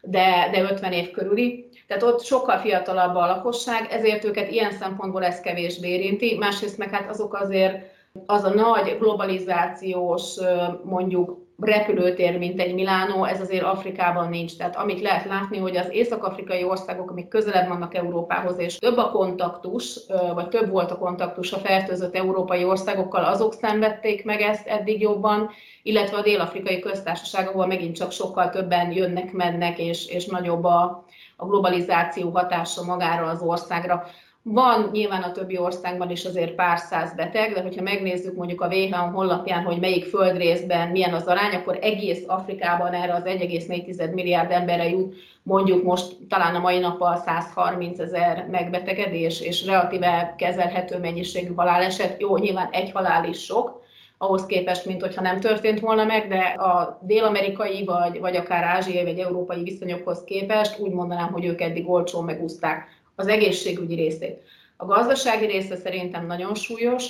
de, 0.00 0.48
de 0.52 0.62
50 0.62 0.92
év 0.92 1.10
körüli. 1.10 1.68
Tehát 1.90 2.04
ott 2.04 2.24
sokkal 2.24 2.58
fiatalabb 2.58 3.14
a 3.14 3.26
lakosság, 3.26 3.92
ezért 3.92 4.24
őket 4.24 4.50
ilyen 4.50 4.72
szempontból 4.72 5.24
ez 5.24 5.40
kevésbé 5.40 5.88
érinti. 5.88 6.36
Másrészt 6.38 6.78
meg 6.78 6.90
hát 6.90 7.08
azok 7.08 7.34
azért 7.34 7.84
az 8.26 8.44
a 8.44 8.54
nagy 8.54 8.96
globalizációs 8.98 10.36
mondjuk 10.84 11.38
repülőtér, 11.60 12.38
mint 12.38 12.60
egy 12.60 12.74
Milánó, 12.74 13.24
ez 13.24 13.40
azért 13.40 13.64
Afrikában 13.64 14.28
nincs. 14.28 14.56
Tehát 14.56 14.76
amit 14.76 15.00
lehet 15.00 15.24
látni, 15.24 15.58
hogy 15.58 15.76
az 15.76 15.88
észak-afrikai 15.90 16.64
országok, 16.64 17.10
amik 17.10 17.28
közelebb 17.28 17.68
vannak 17.68 17.94
Európához, 17.94 18.58
és 18.58 18.76
több 18.76 18.96
a 18.96 19.10
kontaktus, 19.10 19.98
vagy 20.34 20.48
több 20.48 20.70
volt 20.70 20.90
a 20.90 20.98
kontaktus 20.98 21.52
a 21.52 21.58
fertőzött 21.58 22.16
európai 22.16 22.64
országokkal, 22.64 23.24
azok 23.24 23.52
szenvedték 23.52 24.24
meg 24.24 24.40
ezt 24.40 24.66
eddig 24.66 25.00
jobban, 25.00 25.50
illetve 25.82 26.16
a 26.16 26.22
dél-afrikai 26.22 26.78
köztársaságokból 26.78 27.66
megint 27.66 27.96
csak 27.96 28.12
sokkal 28.12 28.50
többen 28.50 28.92
jönnek, 28.92 29.32
mennek, 29.32 29.78
és, 29.78 30.06
és 30.06 30.26
nagyobb 30.26 30.64
a, 30.64 31.04
a 31.36 31.46
globalizáció 31.46 32.30
hatása 32.30 32.84
magára 32.84 33.26
az 33.26 33.42
országra. 33.42 34.06
Van 34.42 34.88
nyilván 34.92 35.22
a 35.22 35.32
többi 35.32 35.58
országban 35.58 36.10
is 36.10 36.24
azért 36.24 36.54
pár 36.54 36.78
száz 36.78 37.14
beteg, 37.14 37.52
de 37.52 37.62
hogyha 37.62 37.82
megnézzük 37.82 38.36
mondjuk 38.36 38.60
a 38.60 38.68
WHO 38.68 39.10
honlapján, 39.12 39.64
hogy 39.64 39.80
melyik 39.80 40.04
földrészben 40.04 40.88
milyen 40.88 41.14
az 41.14 41.26
arány, 41.26 41.54
akkor 41.54 41.78
egész 41.80 42.24
Afrikában 42.26 42.92
erre 42.92 43.14
az 43.14 43.22
1,4 43.24 44.14
milliárd 44.14 44.50
emberre 44.50 44.88
jut 44.88 45.14
mondjuk 45.42 45.82
most 45.82 46.16
talán 46.28 46.54
a 46.54 46.58
mai 46.58 46.78
nappal 46.78 47.16
130 47.16 47.98
ezer 47.98 48.46
megbetegedés, 48.50 49.40
és 49.40 49.64
relatíve 49.66 50.34
kezelhető 50.38 50.98
mennyiségű 50.98 51.54
haláleset. 51.54 52.20
Jó, 52.20 52.36
nyilván 52.36 52.68
egy 52.70 52.90
halál 52.90 53.28
is 53.28 53.44
sok, 53.44 53.82
ahhoz 54.18 54.46
képest, 54.46 54.86
mint 54.86 55.00
hogyha 55.00 55.22
nem 55.22 55.40
történt 55.40 55.80
volna 55.80 56.04
meg, 56.04 56.28
de 56.28 56.38
a 56.38 56.98
dél-amerikai 57.02 57.84
vagy, 57.84 58.20
vagy 58.20 58.36
akár 58.36 58.64
ázsiai 58.64 59.04
vagy 59.04 59.18
európai 59.18 59.62
viszonyokhoz 59.62 60.24
képest 60.24 60.78
úgy 60.78 60.92
mondanám, 60.92 61.32
hogy 61.32 61.44
ők 61.44 61.60
eddig 61.60 61.90
olcsón 61.90 62.24
megúzták 62.24 62.99
az 63.20 63.26
egészségügyi 63.26 63.94
részét. 63.94 64.42
A 64.76 64.84
gazdasági 64.84 65.46
része 65.46 65.76
szerintem 65.76 66.26
nagyon 66.26 66.54
súlyos, 66.54 67.04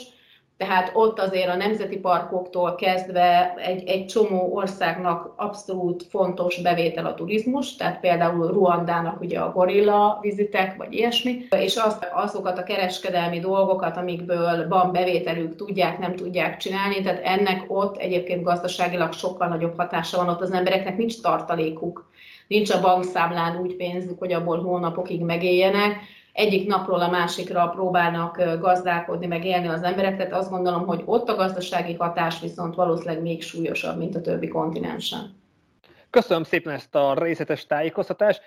tehát 0.67 0.91
ott 0.95 1.19
azért 1.19 1.49
a 1.49 1.57
nemzeti 1.57 1.99
parkoktól 1.99 2.75
kezdve 2.75 3.55
egy, 3.57 3.89
egy 3.89 4.07
csomó 4.07 4.55
országnak 4.55 5.33
abszolút 5.37 6.07
fontos 6.11 6.61
bevétel 6.61 7.07
a 7.07 7.15
turizmus, 7.15 7.77
tehát 7.77 8.01
például 8.01 8.47
Ruandának 8.47 9.21
ugye 9.21 9.39
a 9.39 9.53
gorilla 9.53 10.19
vizitek, 10.21 10.77
vagy 10.77 10.93
ilyesmi, 10.93 11.47
és 11.51 11.77
azt, 11.77 12.09
azokat 12.13 12.59
a 12.59 12.63
kereskedelmi 12.63 13.39
dolgokat, 13.39 13.97
amikből 13.97 14.69
van 14.69 14.93
bevételük, 14.93 15.57
tudják, 15.57 15.99
nem 15.99 16.15
tudják 16.15 16.57
csinálni, 16.57 17.03
tehát 17.03 17.25
ennek 17.25 17.65
ott 17.69 17.97
egyébként 17.97 18.43
gazdaságilag 18.43 19.13
sokkal 19.13 19.49
nagyobb 19.49 19.77
hatása 19.77 20.17
van, 20.17 20.29
ott 20.29 20.41
az 20.41 20.53
embereknek 20.53 20.97
nincs 20.97 21.21
tartalékuk. 21.21 22.09
Nincs 22.47 22.71
a 22.71 22.81
bankszámlán 22.81 23.61
úgy 23.61 23.77
pénzük, 23.77 24.19
hogy 24.19 24.33
abból 24.33 24.63
hónapokig 24.63 25.21
megéljenek, 25.21 25.97
egyik 26.41 26.67
napról 26.67 27.01
a 27.01 27.11
másikra 27.11 27.69
próbálnak 27.69 28.43
gazdálkodni, 28.61 29.27
meg 29.27 29.45
élni 29.45 29.69
az 29.69 29.83
emberek, 29.83 30.17
tehát 30.17 30.33
azt 30.33 30.51
gondolom, 30.51 30.87
hogy 30.87 31.03
ott 31.05 31.29
a 31.29 31.35
gazdasági 31.35 31.95
hatás 31.95 32.41
viszont 32.41 32.75
valószínűleg 32.75 33.23
még 33.23 33.43
súlyosabb, 33.43 33.99
mint 33.99 34.15
a 34.17 34.21
többi 34.21 34.49
kontinensen. 34.49 35.39
Köszönöm 36.11 36.43
szépen 36.43 36.73
ezt 36.73 36.95
a 36.95 37.15
részletes 37.19 37.67
tájékoztatást. 37.67 38.43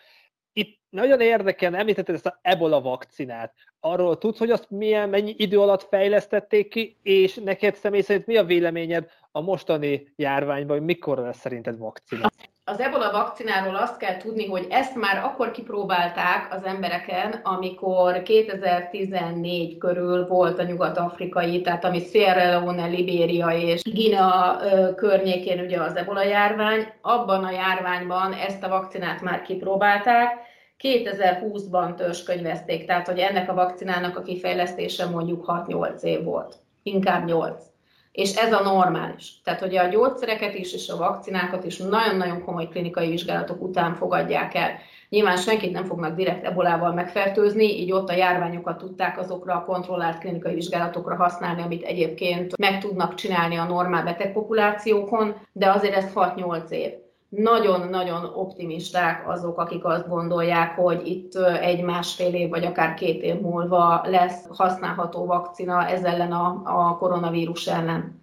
Itt 0.54 0.80
nagyon 0.90 1.22
érdekel, 1.22 1.76
említetted 1.76 2.16
ezt 2.16 2.26
a 2.26 2.40
ebola 2.42 2.82
vakcinát. 2.82 3.54
Arról 3.80 4.18
tudsz, 4.18 4.38
hogy 4.38 4.52
azt 4.52 4.70
milyen, 4.70 5.10
mennyi 5.10 5.34
idő 5.38 5.60
alatt 5.60 5.84
fejlesztették 5.84 6.70
ki, 6.70 6.98
és 7.04 7.40
neked 7.44 7.76
személy 7.76 8.02
szerint 8.02 8.26
mi 8.26 8.38
a 8.38 8.44
véleményed 8.44 9.10
a 9.32 9.42
mostani 9.42 10.14
járványban, 10.16 10.78
hogy 10.78 10.86
mikor 10.86 11.18
lesz 11.18 11.40
szerinted 11.40 11.78
vakcina? 11.78 12.30
Az 12.66 12.80
ebola 12.80 13.12
vakcináról 13.12 13.76
azt 13.76 13.98
kell 13.98 14.18
tudni, 14.18 14.48
hogy 14.48 14.68
ezt 14.70 14.96
már 14.96 15.24
akkor 15.24 15.52
kipróbálták 15.52 16.54
az 16.54 16.64
embereken, 16.64 17.40
amikor 17.44 18.22
2014 18.22 19.78
körül 19.78 20.28
volt 20.28 20.60
a 20.60 20.64
nyugat-afrikai, 20.64 21.62
tehát 21.62 21.86
ami 21.86 22.00
Sierra 22.00 22.46
Leone, 22.46 22.86
Libéria 22.86 23.48
és 23.50 23.82
Guinea 23.82 24.60
környékén 24.96 25.60
ugye 25.60 25.82
az 25.82 25.96
ebola 25.96 26.24
járvány. 26.24 26.88
Abban 27.02 27.44
a 27.44 27.52
járványban 27.52 28.34
ezt 28.34 28.64
a 28.64 28.70
vakcinát 28.70 29.22
már 29.22 29.42
kipróbálták, 29.42 30.52
2020-ban 30.80 31.96
törzskönyvezték, 31.96 32.86
tehát 32.86 33.08
hogy 33.08 33.20
ennek 33.20 33.50
a 33.50 33.54
vakcinának 33.54 34.18
a 34.18 34.22
kifejlesztése 34.22 35.06
mondjuk 35.06 35.46
6-8 35.48 36.02
év 36.02 36.24
volt, 36.24 36.56
inkább 36.84 37.26
8 37.26 37.73
és 38.14 38.36
ez 38.36 38.54
a 38.54 38.64
normális. 38.64 39.42
Tehát, 39.44 39.60
hogy 39.60 39.76
a 39.76 39.88
gyógyszereket 39.88 40.54
is 40.54 40.74
és 40.74 40.90
a 40.90 40.98
vakcinákat 40.98 41.64
is 41.64 41.78
nagyon-nagyon 41.78 42.44
komoly 42.44 42.68
klinikai 42.68 43.10
vizsgálatok 43.10 43.62
után 43.62 43.96
fogadják 43.96 44.56
el. 44.56 44.72
Nyilván 45.10 45.38
senkit 45.38 45.72
nem 45.72 45.86
fognak 45.86 46.16
direkt 46.16 46.46
ebolával 46.46 46.94
megfertőzni, 46.94 47.80
így 47.80 47.92
ott 47.92 48.10
a 48.10 48.14
járványokat 48.16 48.78
tudták 48.78 49.20
azokra 49.20 49.54
a 49.54 49.64
kontrollált 49.66 50.18
klinikai 50.18 50.54
vizsgálatokra 50.54 51.16
használni, 51.16 51.62
amit 51.62 51.84
egyébként 51.84 52.58
meg 52.58 52.80
tudnak 52.80 53.16
csinálni 53.16 53.56
a 53.56 53.64
normál 53.64 54.04
betegpopulációkon, 54.04 55.36
de 55.52 55.70
azért 55.70 55.96
ez 55.96 56.12
6-8 56.16 56.70
év 56.70 57.03
nagyon-nagyon 57.36 58.26
optimisták 58.36 59.30
azok, 59.30 59.58
akik 59.58 59.86
azt 59.86 60.08
gondolják, 60.08 60.76
hogy 60.76 61.08
itt 61.08 61.36
egy 61.62 61.82
másfél 61.82 62.34
év, 62.34 62.50
vagy 62.50 62.66
akár 62.66 62.94
két 62.94 63.22
év 63.22 63.40
múlva 63.40 64.02
lesz 64.06 64.46
használható 64.50 65.26
vakcina 65.26 65.88
ez 65.88 66.04
ellen 66.04 66.32
a, 66.32 66.62
a 66.64 66.98
koronavírus 66.98 67.68
ellen. 67.68 68.22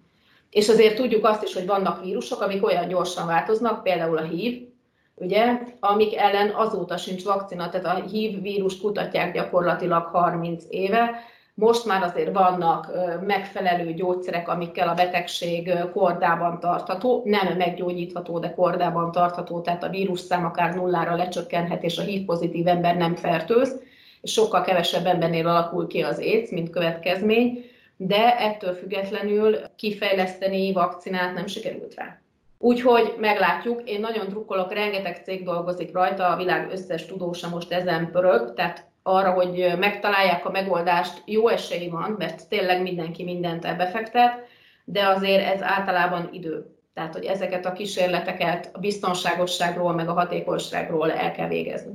És 0.49 0.69
azért 0.69 0.95
tudjuk 0.95 1.25
azt 1.25 1.43
is, 1.43 1.53
hogy 1.53 1.65
vannak 1.65 2.03
vírusok, 2.03 2.41
amik 2.41 2.65
olyan 2.65 2.87
gyorsan 2.87 3.27
változnak, 3.27 3.83
például 3.83 4.17
a 4.17 4.23
HIV, 4.23 4.67
ugye, 5.15 5.61
amik 5.79 6.17
ellen 6.17 6.49
azóta 6.55 6.97
sincs 6.97 7.23
vakcina, 7.23 7.69
tehát 7.69 7.97
a 7.97 8.03
HIV 8.07 8.41
vírus 8.41 8.79
kutatják 8.79 9.33
gyakorlatilag 9.33 10.03
30 10.03 10.63
éve, 10.69 11.11
most 11.61 11.85
már 11.85 12.03
azért 12.03 12.33
vannak 12.33 12.91
megfelelő 13.25 13.93
gyógyszerek, 13.93 14.47
amikkel 14.47 14.87
a 14.87 14.93
betegség 14.93 15.73
kordában 15.93 16.59
tartható, 16.59 17.21
nem 17.25 17.57
meggyógyítható, 17.57 18.39
de 18.39 18.53
kordában 18.53 19.11
tartható, 19.11 19.61
tehát 19.61 19.83
a 19.83 19.89
vírusszám 19.89 20.45
akár 20.45 20.75
nullára 20.75 21.15
lecsökkenhet, 21.15 21.83
és 21.83 21.97
a 21.97 22.01
HIV 22.01 22.25
pozitív 22.25 22.67
ember 22.67 22.97
nem 22.97 23.15
fertőz, 23.15 23.81
és 24.21 24.31
sokkal 24.31 24.61
kevesebb 24.61 25.05
embernél 25.05 25.47
alakul 25.47 25.87
ki 25.87 26.01
az 26.01 26.19
AIDS, 26.19 26.49
mint 26.49 26.69
következmény, 26.69 27.65
de 27.97 28.37
ettől 28.37 28.73
függetlenül 28.73 29.57
kifejleszteni 29.75 30.73
vakcinát 30.73 31.33
nem 31.33 31.47
sikerült 31.47 31.95
rá. 31.95 32.21
Úgyhogy 32.57 33.15
meglátjuk, 33.19 33.81
én 33.85 33.99
nagyon 33.99 34.27
drukkolok, 34.27 34.73
rengeteg 34.73 35.21
cég 35.23 35.43
dolgozik 35.43 35.93
rajta, 35.93 36.27
a 36.27 36.37
világ 36.37 36.69
összes 36.71 37.05
tudósa 37.05 37.49
most 37.49 37.71
ezen 37.71 38.11
pörög, 38.11 38.53
tehát 38.53 38.89
arra, 39.03 39.31
hogy 39.31 39.73
megtalálják 39.77 40.45
a 40.45 40.51
megoldást, 40.51 41.21
jó 41.25 41.47
esély 41.47 41.87
van, 41.87 42.15
mert 42.17 42.47
tényleg 42.49 42.81
mindenki 42.81 43.23
mindent 43.23 43.77
befektet, 43.77 44.47
de 44.83 45.07
azért 45.07 45.53
ez 45.53 45.61
általában 45.61 46.29
idő. 46.31 46.75
Tehát, 46.93 47.13
hogy 47.13 47.25
ezeket 47.25 47.65
a 47.65 47.71
kísérleteket 47.71 48.69
a 48.73 48.79
biztonságosságról, 48.79 49.93
meg 49.93 50.09
a 50.09 50.13
hatékonyságról 50.13 51.11
el 51.11 51.31
kell 51.31 51.47
végezni. 51.47 51.93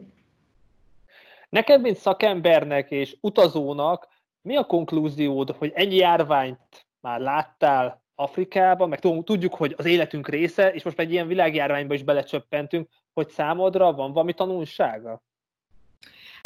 Neked, 1.49 1.81
mint 1.81 1.97
szakembernek 1.97 2.91
és 2.91 3.17
utazónak, 3.21 4.09
mi 4.43 4.57
a 4.57 4.65
konklúziód, 4.65 5.51
hogy 5.51 5.73
ennyi 5.75 5.97
járványt 5.97 6.87
már 7.01 7.21
láttál 7.21 8.05
Afrikában, 8.15 8.89
meg 8.89 8.99
tudjuk, 8.99 9.55
hogy 9.55 9.75
az 9.77 9.85
életünk 9.85 10.29
része, 10.29 10.73
és 10.73 10.83
most 10.83 10.99
egy 10.99 11.13
ilyen 11.13 11.27
világjárványba 11.27 11.95
is 11.95 12.03
belecsöppentünk, 12.03 12.89
hogy 13.13 13.29
számodra 13.29 13.93
van 13.93 14.13
valami 14.13 14.33
tanulsága? 14.33 15.23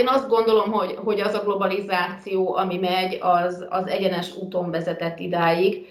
Én 0.01 0.09
azt 0.09 0.29
gondolom, 0.29 0.73
hogy, 0.73 0.99
hogy 1.05 1.21
az 1.21 1.35
a 1.35 1.43
globalizáció, 1.45 2.57
ami 2.57 2.79
megy, 2.79 3.19
az, 3.21 3.67
az 3.69 3.87
egyenes 3.87 4.37
úton 4.37 4.71
vezetett 4.71 5.19
idáig. 5.19 5.87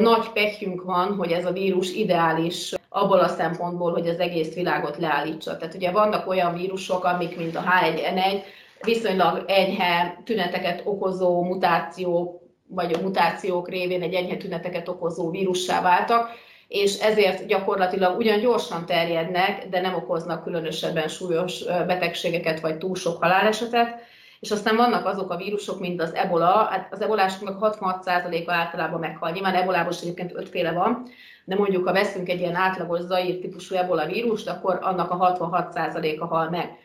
Nagy 0.00 0.28
pekjünk 0.32 0.82
van, 0.82 1.14
hogy 1.16 1.32
ez 1.32 1.46
a 1.46 1.52
vírus 1.52 1.92
ideális 1.92 2.74
abból 2.88 3.18
a 3.18 3.28
szempontból, 3.28 3.92
hogy 3.92 4.08
az 4.08 4.18
egész 4.18 4.54
világot 4.54 4.96
leállítsa. 4.96 5.56
Tehát 5.56 5.74
ugye 5.74 5.90
vannak 5.90 6.28
olyan 6.28 6.54
vírusok, 6.54 7.04
amik, 7.04 7.36
mint 7.36 7.56
a 7.56 7.62
H1N1, 7.62 8.42
viszonylag 8.82 9.44
enyhe 9.46 10.20
tüneteket 10.24 10.82
okozó 10.84 11.42
mutációk, 11.42 12.40
vagy 12.66 12.92
a 12.92 13.02
mutációk 13.02 13.68
révén 13.68 14.02
egy 14.02 14.14
enyhe 14.14 14.36
tüneteket 14.36 14.88
okozó 14.88 15.30
vírussá 15.30 15.82
váltak, 15.82 16.30
és 16.74 16.98
ezért 16.98 17.46
gyakorlatilag 17.46 18.18
ugyan 18.18 18.40
gyorsan 18.40 18.86
terjednek, 18.86 19.68
de 19.68 19.80
nem 19.80 19.94
okoznak 19.94 20.42
különösebben 20.42 21.08
súlyos 21.08 21.64
betegségeket 21.64 22.60
vagy 22.60 22.78
túl 22.78 22.94
sok 22.94 23.22
halálesetet. 23.22 24.02
És 24.40 24.50
aztán 24.50 24.76
vannak 24.76 25.06
azok 25.06 25.30
a 25.30 25.36
vírusok, 25.36 25.80
mint 25.80 26.02
az 26.02 26.14
ebola, 26.14 26.68
hát 26.70 26.88
az 26.92 27.02
ebolásoknak 27.02 27.76
66%-a 27.76 28.52
általában 28.52 29.00
meghal. 29.00 29.30
Nyilván 29.30 29.54
ebolából 29.54 29.92
egyébként 30.02 30.32
ötféle 30.34 30.72
van, 30.72 31.02
de 31.44 31.54
mondjuk 31.54 31.86
ha 31.86 31.92
veszünk 31.92 32.28
egy 32.28 32.40
ilyen 32.40 32.54
átlagos 32.54 33.00
zaír 33.00 33.40
típusú 33.40 33.74
ebola 33.74 34.06
vírust, 34.06 34.48
akkor 34.48 34.78
annak 34.82 35.10
a 35.10 35.36
66%-a 35.38 36.24
hal 36.26 36.50
meg 36.50 36.78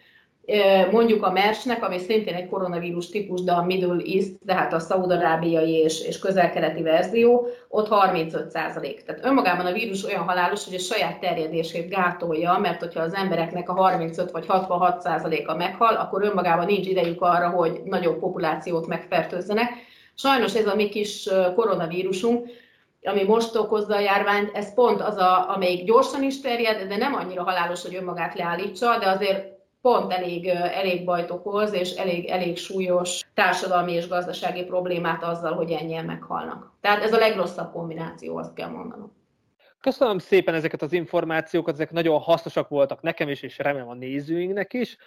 mondjuk 0.92 1.24
a 1.24 1.32
MERS-nek, 1.32 1.84
ami 1.84 1.98
szintén 1.98 2.34
egy 2.34 2.50
koronavírus 2.50 3.10
típus, 3.10 3.42
de 3.42 3.52
a 3.52 3.64
Middle 3.64 4.02
East, 4.06 4.32
tehát 4.46 4.74
a 4.74 4.80
szaudarábiai 4.80 5.74
és, 5.74 6.02
és 6.02 6.20
közel-keleti 6.20 6.82
verzió, 6.82 7.48
ott 7.70 7.88
35 7.88 8.50
százalék. 8.50 9.04
Tehát 9.04 9.26
önmagában 9.26 9.66
a 9.66 9.72
vírus 9.72 10.06
olyan 10.06 10.24
halálos, 10.24 10.66
hogy 10.66 10.74
a 10.74 10.80
saját 10.80 11.20
terjedését 11.20 11.90
gátolja, 11.90 12.58
mert 12.58 12.80
hogyha 12.80 13.02
az 13.02 13.14
embereknek 13.14 13.70
a 13.70 13.74
35 13.74 14.32
vagy 14.32 14.46
66 14.48 15.02
százaléka 15.02 15.56
meghal, 15.56 15.96
akkor 15.96 16.24
önmagában 16.24 16.66
nincs 16.66 16.88
idejük 16.88 17.22
arra, 17.22 17.50
hogy 17.50 17.82
nagyobb 17.86 18.20
populációt 18.20 18.88
megfertőzzenek. 18.88 19.70
Sajnos 20.16 20.56
ez 20.56 20.68
a 20.68 20.76
mi 20.76 20.90
kis 20.90 21.30
koronavírusunk 21.56 22.50
ami 23.04 23.24
most 23.24 23.56
okozza 23.56 23.96
a 23.96 24.00
járványt, 24.00 24.56
ez 24.56 24.74
pont 24.74 25.02
az, 25.02 25.18
a, 25.18 25.54
amelyik 25.56 25.86
gyorsan 25.86 26.24
is 26.24 26.42
terjed, 26.42 26.88
de 26.88 26.98
nem 26.98 27.14
annyira 27.14 27.44
halálos, 27.44 27.82
hogy 27.82 27.96
önmagát 27.96 28.36
leállítsa, 28.36 28.98
de 29.00 29.10
azért 29.10 29.59
pont 29.82 30.12
elég, 30.12 30.48
elég 30.48 31.06
bajt 31.06 31.32
okoz, 31.32 31.74
és 31.74 31.92
elég, 31.92 32.26
elég 32.26 32.58
súlyos 32.58 33.22
társadalmi 33.34 33.92
és 33.92 34.08
gazdasági 34.08 34.64
problémát 34.64 35.24
azzal, 35.24 35.54
hogy 35.54 35.72
ennyien 35.72 36.06
meghalnak. 36.06 36.78
Tehát 36.82 37.04
ez 37.04 37.14
a 37.14 37.18
legrosszabb 37.18 37.72
kombináció, 37.72 38.38
azt 38.38 38.54
kell 38.54 38.70
mondanom. 38.70 39.18
Köszönöm 39.82 40.18
szépen 40.18 40.54
ezeket 40.54 40.82
az 40.82 40.94
információkat, 40.94 41.74
ezek 41.74 41.92
nagyon 41.92 42.20
hasznosak 42.20 42.68
voltak 42.68 43.02
nekem 43.02 43.30
is, 43.30 43.42
és 43.42 43.58
remélem 43.58 43.90
a 43.90 43.94
nézőinknek 43.94 44.74
is. 44.74 44.98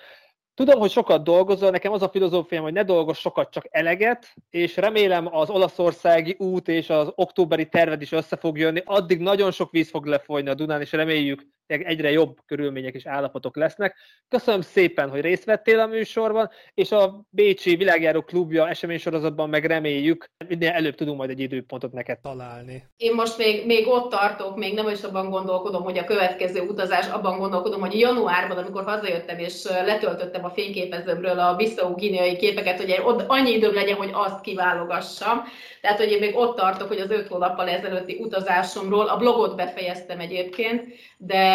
Tudom, 0.54 0.78
hogy 0.78 0.90
sokat 0.90 1.24
dolgozol, 1.24 1.70
nekem 1.70 1.92
az 1.92 2.02
a 2.02 2.08
filozófiám, 2.08 2.62
hogy 2.62 2.72
ne 2.72 2.82
dolgozz 2.82 3.18
sokat, 3.18 3.50
csak 3.50 3.66
eleget, 3.70 4.34
és 4.50 4.76
remélem 4.76 5.34
az 5.36 5.50
olaszországi 5.50 6.36
út 6.38 6.68
és 6.68 6.90
az 6.90 7.12
októberi 7.14 7.68
terved 7.68 8.02
is 8.02 8.12
össze 8.12 8.36
fog 8.36 8.58
jönni. 8.58 8.82
Addig 8.84 9.20
nagyon 9.20 9.50
sok 9.50 9.70
víz 9.70 9.90
fog 9.90 10.06
lefolyni 10.06 10.48
a 10.48 10.54
Dunán, 10.54 10.80
és 10.80 10.92
reméljük, 10.92 11.46
egyre 11.80 12.10
jobb 12.10 12.38
körülmények 12.46 12.94
és 12.94 13.06
állapotok 13.06 13.56
lesznek. 13.56 13.96
Köszönöm 14.28 14.60
szépen, 14.60 15.10
hogy 15.10 15.20
részt 15.20 15.44
vettél 15.44 15.80
a 15.80 15.86
műsorban, 15.86 16.50
és 16.74 16.92
a 16.92 17.24
Bécsi 17.30 17.76
Világjáró 17.76 18.22
Klubja 18.22 18.68
eseménysorozatban 18.68 19.48
meg 19.48 19.64
reméljük, 19.64 20.30
minél 20.48 20.70
előbb 20.70 20.94
tudunk 20.94 21.18
majd 21.18 21.30
egy 21.30 21.40
időpontot 21.40 21.92
neked 21.92 22.20
találni. 22.20 22.84
Én 22.96 23.14
most 23.14 23.38
még, 23.38 23.66
még 23.66 23.86
ott 23.88 24.10
tartok, 24.10 24.56
még 24.56 24.74
nem 24.74 24.88
is 24.88 25.02
abban 25.02 25.30
gondolkodom, 25.30 25.82
hogy 25.82 25.98
a 25.98 26.04
következő 26.04 26.60
utazás, 26.60 27.08
abban 27.08 27.38
gondolkodom, 27.38 27.80
hogy 27.80 27.98
januárban, 27.98 28.56
amikor 28.56 28.84
hazajöttem 28.84 29.38
és 29.38 29.64
letöltöttem 29.64 30.44
a 30.44 30.50
fényképezőmről 30.50 31.38
a 31.38 31.56
Bissau 31.56 31.94
guineai 31.94 32.36
képeket, 32.36 32.80
hogy 32.80 33.00
ott 33.04 33.24
annyi 33.26 33.50
időm 33.50 33.74
legyen, 33.74 33.96
hogy 33.96 34.10
azt 34.12 34.40
kiválogassam. 34.40 35.42
Tehát, 35.80 35.98
hogy 35.98 36.10
én 36.10 36.18
még 36.18 36.36
ott 36.36 36.56
tartok, 36.56 36.88
hogy 36.88 36.98
az 36.98 37.10
öt 37.10 37.28
hónappal 37.28 37.68
ezelőtti 37.68 38.16
utazásomról, 38.20 39.08
a 39.08 39.16
blogot 39.16 39.56
befejeztem 39.56 40.20
egyébként, 40.20 40.84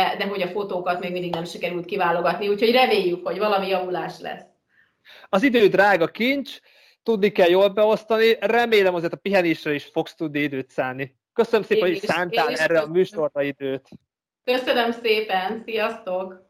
de, 0.09 0.15
de 0.17 0.29
hogy 0.29 0.41
a 0.41 0.47
fotókat 0.47 0.99
még 0.99 1.11
mindig 1.11 1.33
nem 1.33 1.45
sikerült 1.45 1.85
kiválogatni, 1.85 2.47
úgyhogy 2.47 2.71
reméljük, 2.71 3.27
hogy 3.27 3.37
valami 3.37 3.67
javulás 3.67 4.19
lesz. 4.19 4.43
Az 5.29 5.43
idő 5.43 5.67
drága 5.67 6.07
kincs, 6.07 6.59
tudni 7.03 7.31
kell 7.31 7.49
jól 7.49 7.69
beosztani, 7.69 8.37
remélem 8.39 8.95
azért 8.95 9.13
a 9.13 9.17
pihenésre 9.17 9.73
is 9.73 9.85
fogsz 9.85 10.15
tudni 10.15 10.39
időt 10.39 10.69
szállni. 10.69 11.15
Köszönöm 11.33 11.65
szépen, 11.65 11.87
én 11.87 11.93
hogy 11.93 12.03
is, 12.03 12.09
szántál 12.09 12.47
erre 12.47 12.67
köszönöm. 12.67 12.89
a 12.89 12.93
műsorra 12.93 13.41
időt. 13.41 13.89
Köszönöm 14.43 14.91
szépen, 14.91 15.61
sziasztok! 15.65 16.45